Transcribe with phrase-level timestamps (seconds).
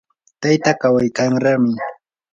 [0.41, 1.73] tayta kawaykanraami.